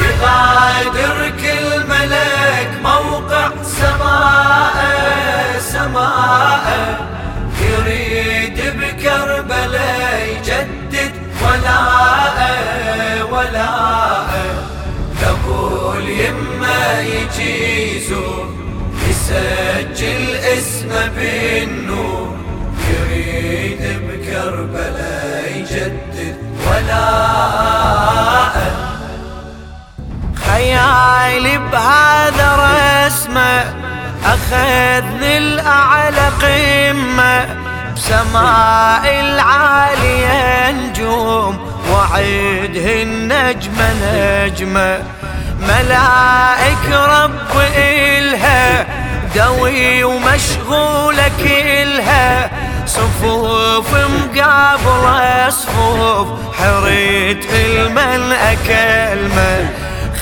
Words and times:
يغادر 0.00 1.28
كل 1.42 1.68
ملك 1.88 2.70
موقع 2.82 3.50
سماء 3.62 4.76
سماء. 5.58 6.66
يريد 7.60 8.58
بكربلاء 8.78 10.28
يجدد 10.28 11.12
ولاء 11.42 12.38
ولاء. 13.32 14.30
ابو 15.22 15.92
اليمه 15.92 16.98
يجي 16.98 17.96
يسجل 19.08 20.24
اسمه 20.36 21.06
بالنور. 21.16 22.36
يريد 22.90 23.82
بكربلاء 24.06 25.52
يجدد 25.56 26.33
أخذني 34.52 35.38
الأعلى 35.38 36.28
قمة 36.42 37.46
بسماء 37.96 39.20
العالية 39.20 40.70
نجوم 40.70 41.58
وعيدهن 41.92 43.28
نجمة 43.28 43.94
نجمة 44.04 44.98
ملائك 45.60 46.86
رب 46.92 47.60
إلها 47.76 48.86
دوي 49.34 50.04
ومشغولة 50.04 51.30
كلها. 51.38 52.50
صفوف 52.86 53.94
مقابلة 53.94 55.50
صفوف 55.50 56.28
حريت 56.58 57.46
المن 57.54 58.32
أكلمة. 58.32 59.68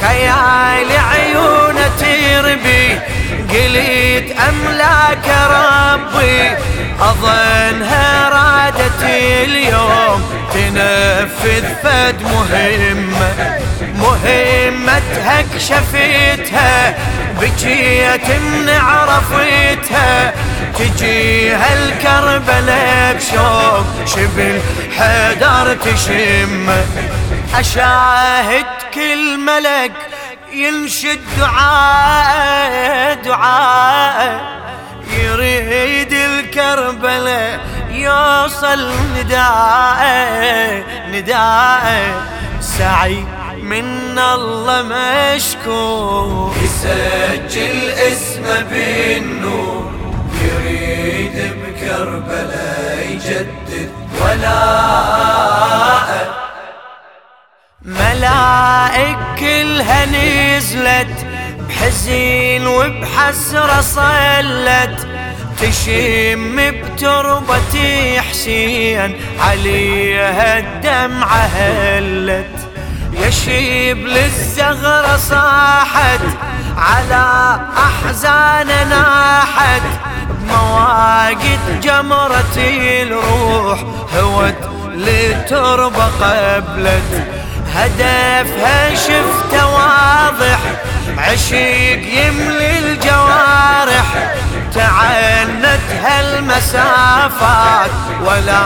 خيال 0.00 0.88
عيونة 1.12 1.90
تربي 1.98 2.98
قليت 3.52 4.36
أملاك 4.48 5.28
ربي 5.50 6.56
أظنها 7.00 8.28
رادت 8.28 9.02
اليوم. 9.02 10.22
تنفذ 10.54 11.64
فد 11.82 12.22
مهمة 12.22 13.58
مهمتها 13.94 15.42
كشفتها 15.54 16.94
بجيت 17.40 18.28
من 18.30 18.68
عرفتها. 18.68 20.32
تجيها 20.78 21.68
الكربلاء 21.74 23.14
بشوق 23.16 24.06
شبل 24.06 24.60
حدر 24.98 25.74
تشم. 25.74 26.70
أشاهد 27.54 28.66
كل 28.94 29.38
ملك 29.38 29.92
ينشد 30.54 31.20
دعاء 31.38 33.14
دعاء 33.14 34.40
يريد 35.24 36.12
الكربلاء 36.12 37.60
يوصل 37.90 38.90
نداء 39.16 40.02
نداء. 41.10 42.14
سعي 42.60 43.24
من 43.62 44.18
الله 44.18 44.82
مشكور. 44.82 46.54
يسجل 46.62 47.90
اسمه 47.90 48.60
بالنور. 48.70 49.92
يريد 50.42 51.52
بكربلاء 51.62 53.06
يجدد. 53.10 53.90
ولاء 54.20 55.62
ملائك 57.84 59.18
كلها 59.38 60.06
نزلت 60.06 61.26
بحزين 61.68 62.66
وبحسرة 62.66 63.80
صلت. 63.80 65.06
تشم 65.60 66.56
بتربة 66.56 68.20
حسين 68.30 69.16
عليها 69.40 70.58
الدمعة 70.58 71.36
هلت. 71.36 72.68
يشيب 73.12 73.98
للزغرة 73.98 75.16
صاحت 75.16 76.20
على 76.76 77.58
أحزان 77.76 78.66
ناحت. 78.88 79.82
بمواقد 80.30 81.80
جمرة 81.82 82.56
الروح 82.56 83.78
هوت 84.18 84.70
لتربة 84.96 86.04
قبلت. 86.04 87.41
هدفها 87.76 88.94
شفته 88.94 89.66
واضح 89.66 90.58
عشيق 91.18 91.98
يملي 91.98 92.78
الجوارح. 92.78 94.04
تعنت 94.74 95.80
هالمسافات 96.04 97.90
ولا 98.24 98.58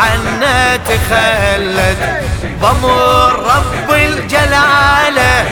عنا 0.00 0.76
تخلت. 0.76 2.22
بمر 2.62 3.32
رب 3.32 3.90
الجلاله 3.90 5.44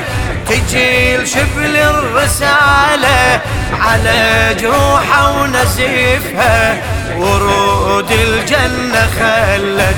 تجي 0.49 1.27
شبل 1.27 1.77
الرسالة. 1.77 3.41
على 3.81 4.57
جروحه 4.61 5.41
ونزيفها 5.41 6.77
ورود 7.17 8.11
الجنة 8.11 9.09
خلت. 9.19 9.97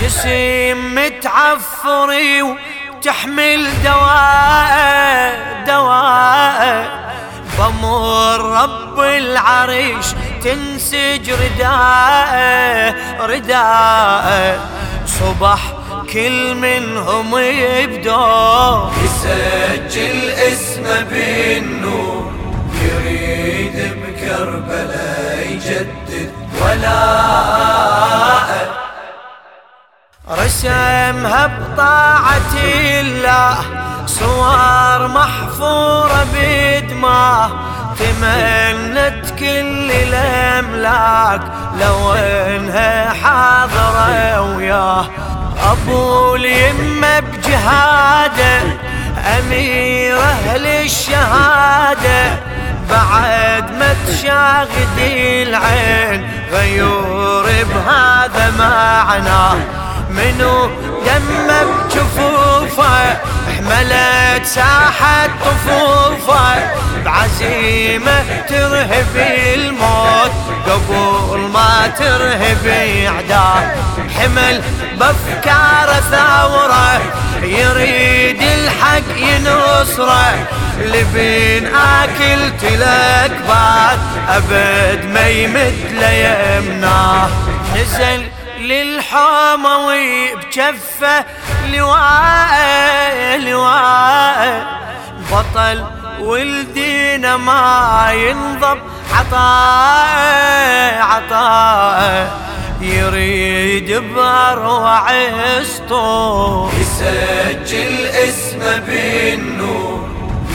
جسم 0.00 0.94
متعفري 0.94 2.42
وتحمل 2.42 3.68
دواء 3.84 5.36
دواء. 5.66 6.62
بمر 7.58 8.40
رب 8.62 9.00
العرش 9.00 10.06
تنسج 10.44 11.30
رداء 11.30 12.94
رداء. 13.20 14.60
صبح 15.06 15.60
كل 16.12 16.54
منهم 16.54 17.38
يبدو 17.38 18.88
يسجل 19.04 20.30
اسمه 20.30 21.00
بالنور 21.10 22.32
يريد 22.82 23.76
بكربلاء 24.02 25.46
يجدد. 25.50 26.32
ولاء 26.62 28.48
رسمها 30.30 31.46
بطاعة 31.46 32.54
الله 33.00 33.56
صور 34.06 35.08
محفورة 35.08 36.26
بدماه 36.34 37.50
تمنت 37.98 39.30
كل 39.38 39.90
الأملاك 39.90 41.40
لو 41.80 42.12
إنها 42.12 43.12
حاضرة 43.12 44.56
وياه. 44.56 45.06
أبو 45.72 46.34
اليمة 46.34 47.20
بجهاده 47.20 48.60
أمير 49.38 50.18
أهل 50.20 50.66
الشهادة. 50.66 52.40
بعد 52.90 53.70
ما 53.78 53.94
تشاغد 54.06 54.98
العين 54.98 56.28
غيور 56.52 57.44
بهذا 57.44 58.52
معناه. 58.58 59.75
منو 60.16 60.66
دم 61.06 61.48
بجفوفه 61.48 63.16
حملت 63.56 64.46
ساحة 64.46 65.26
طفوفه. 65.26 66.76
بعزيمة 67.04 68.24
ترهب 68.48 69.16
الموت 69.54 70.32
قبل 70.66 71.40
ما 71.54 71.92
ترهب 71.98 72.66
اعداه 72.66 73.74
حمل 74.16 74.62
بأفكار 74.98 76.00
ثورة 76.10 77.00
يريد 77.42 78.42
الحق 78.42 79.18
ينصره. 79.18 80.46
لبين 80.80 81.66
آكل 81.66 82.56
تلك 82.60 83.32
بعد 83.48 83.98
أبد 84.28 85.04
ما 85.14 85.28
يمد 85.28 85.74
ليمناه. 85.92 87.28
نزل 87.76 88.26
للحموي 88.68 90.34
بجفة 90.34 91.24
لواء 91.72 93.38
لواء. 93.38 94.66
بطل 95.32 95.84
ولدينا 96.20 97.36
ما 97.36 98.10
ينضب 98.12 98.78
عطاء 99.12 100.94
عطاء. 101.02 102.46
يريد 102.80 103.90
بأروع 104.14 105.10
اسطور 105.60 106.72
يسجل 106.80 108.06
اسمه 108.06 108.76
بالنور. 108.78 110.08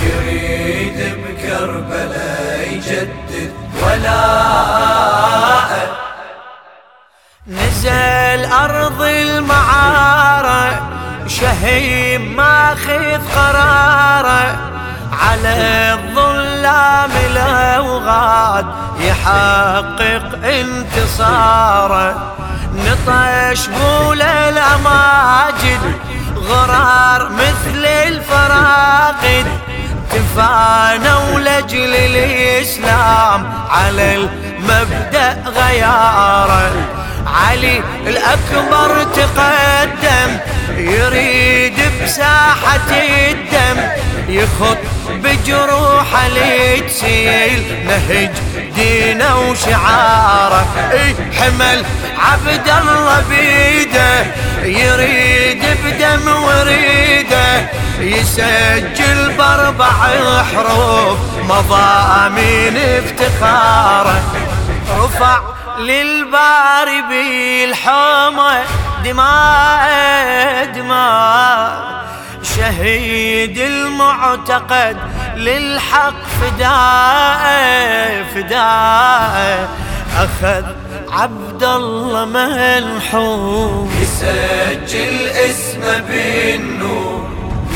يريد 0.04 1.00
بكربلاء 1.24 2.68
يجدد 2.72 3.52
ولاء. 3.84 5.72
نزل 7.48 8.46
أرض 8.46 9.02
المعارة 9.02 10.90
شهيم 11.28 12.36
ماخذ 12.36 13.18
قرارة. 13.36 14.58
على 15.22 15.94
الظلام 15.94 17.12
الاوغاد 17.32 18.66
يحقق 19.00 20.40
انتصاره. 20.44 22.36
نطش 22.76 23.68
بول 23.68 24.22
الأماجد 24.22 25.96
غرار 26.38 27.30
مثل 27.30 27.86
الفراقد. 27.86 29.46
تفانوا 30.12 31.40
لاجل 31.40 31.96
الإسلام 31.96 33.54
على 33.70 34.16
المبدأ 34.16 35.44
غياره. 35.50 37.01
علي 37.34 37.84
الأكبر 38.08 39.04
تقدم 39.04 40.38
يريد 40.78 41.80
بساحة 42.04 42.90
الدم 42.92 43.82
يخط 44.30 44.78
بجروحه 45.10 46.28
لتسيل 46.28 47.86
نهج 47.86 48.32
دينه 48.76 49.40
وشعاره. 49.40 50.66
اي 50.92 51.16
حمل 51.40 51.86
عبد 52.18 52.70
الله 52.82 53.24
بيده 53.30 54.26
يريد 54.64 55.64
بدم 55.86 56.44
وريده 56.44 57.70
يسجل 58.00 59.32
بأربع 59.38 59.92
حروف 60.56 61.18
مضامين 61.44 62.78
افتخاره. 62.78 64.22
رفع 65.00 65.40
للباري 65.82 67.02
بالحومه 67.10 68.64
دماء 69.06 70.66
دماء. 70.76 71.92
شهيد 72.44 73.58
المعتقد 73.58 74.98
للحق 75.36 76.22
فداء 76.42 78.26
فداء. 78.36 79.70
أخذ 80.18 80.66
عبد 81.12 81.64
الله 81.64 82.26
منحوم 82.26 83.92
يسجل 84.02 85.16
اسمه 85.30 85.98
بالنور 86.08 87.30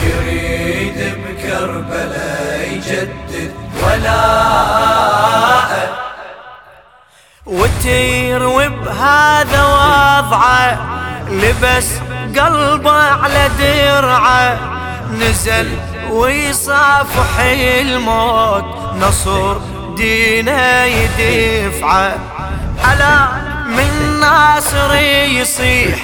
يريد 0.03 0.99
بكربلاء 1.23 2.69
يجدد. 2.71 3.51
ولاءه 3.83 4.44
وتير 7.85 8.43
وبهذا 8.43 9.63
وضعه 9.63 10.79
لبس 11.29 11.87
قلبه 12.39 12.91
على 12.91 13.49
درعه. 13.59 14.59
نزل 15.11 15.69
ويصافح 16.09 17.39
الموت 17.39 18.65
نصر 19.01 19.57
دينه 19.97 20.83
يدفعه. 20.83 22.15
على 22.85 23.27
من 23.67 24.19
ناصر 24.19 24.95
يصيح 25.25 25.95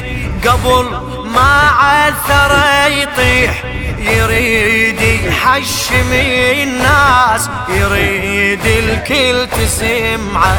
قبل 0.46 0.86
ما 1.34 1.70
عثر 1.70 2.58
يطيح. 2.88 3.64
يريد 3.98 5.02
يحشم 5.02 6.14
الناس 6.14 7.50
يريد 7.70 8.66
الكل 8.66 9.48
تسمعه. 9.48 10.58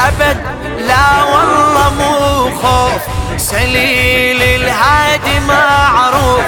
أبد 0.00 0.40
لا 0.78 1.22
والله 1.22 1.92
مو 1.98 2.50
خوف. 2.62 3.02
سليل 3.36 4.42
الهادي 4.42 5.40
معروف. 5.48 6.44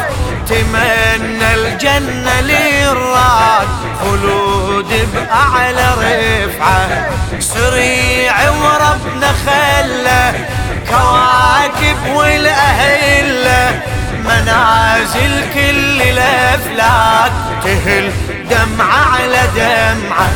تمنى 0.49 1.55
الجنة 1.55 2.41
للراد. 2.41 3.69
خلود 4.01 5.09
بأعلى 5.15 5.95
رفعة. 5.99 7.11
سريع 7.41 8.51
وربنا 8.51 9.33
خله 9.47 10.47
كواكب 10.89 12.07
والأهلة. 12.15 13.83
منازل 14.25 15.45
كل 15.55 16.03
الأفلاك. 16.03 17.33
تهل 17.65 18.13
دمعة 18.51 19.15
على 19.15 19.43
دمعة. 19.57 20.29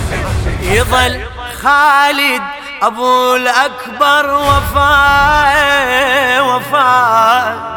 يظل 0.62 1.20
خالد 1.62 2.42
أبو 2.82 3.36
الأكبر 3.36 4.34
وفاء 4.34 5.76
وفاء. 6.46 7.72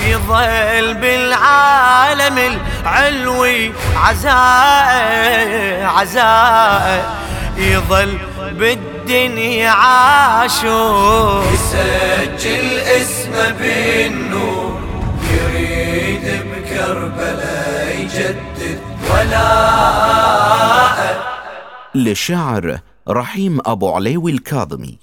يظل 0.00 0.94
بالعالم 0.94 2.38
العلوي 2.38 3.72
عزاء 3.96 5.84
عزاء. 5.84 7.16
يظل 7.56 8.18
بالدنيا 8.52 9.70
عاشور 9.70 11.44
يسجل 11.52 12.78
اسمه 12.78 13.50
بالنور 13.50 14.80
يريد 15.32 16.26
بكربلاء 16.46 17.96
يجدد. 17.98 18.80
ولاءه 19.10 20.56
للشاعر 21.94 22.78
رحيم 23.08 23.58
أبو 23.66 23.88
عليوي 23.88 24.32
الكاظمي. 24.32 24.98